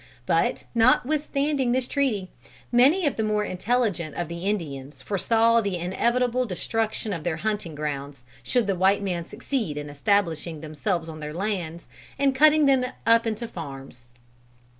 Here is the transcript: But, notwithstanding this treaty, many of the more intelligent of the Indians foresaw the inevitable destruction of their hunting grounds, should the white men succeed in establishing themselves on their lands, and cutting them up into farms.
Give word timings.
But, 0.25 0.63
notwithstanding 0.73 1.73
this 1.73 1.87
treaty, 1.87 2.31
many 2.71 3.05
of 3.05 3.17
the 3.17 3.23
more 3.23 3.43
intelligent 3.43 4.15
of 4.15 4.29
the 4.29 4.45
Indians 4.47 5.03
foresaw 5.03 5.61
the 5.61 5.77
inevitable 5.77 6.47
destruction 6.47 7.13
of 7.13 7.23
their 7.23 7.37
hunting 7.37 7.75
grounds, 7.75 8.25
should 8.41 8.65
the 8.65 8.73
white 8.73 9.03
men 9.03 9.25
succeed 9.27 9.77
in 9.77 9.91
establishing 9.91 10.61
themselves 10.61 11.07
on 11.07 11.19
their 11.19 11.35
lands, 11.35 11.87
and 12.17 12.33
cutting 12.33 12.65
them 12.65 12.83
up 13.05 13.27
into 13.27 13.47
farms. 13.47 14.05